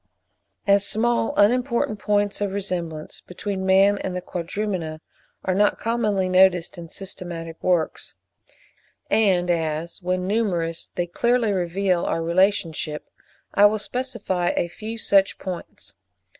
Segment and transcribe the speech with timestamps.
[0.65, 4.99] As small unimportant points of resemblance between man and the Quadrumana
[5.45, 8.15] are not commonly noticed in systematic works,
[9.11, 13.11] and as, when numerous, they clearly reveal our relationship,
[13.53, 15.93] I will specify a few such points.